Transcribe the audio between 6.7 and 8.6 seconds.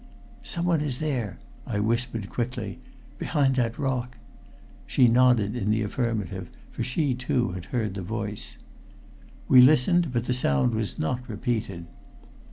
for she, too, had heard the voice.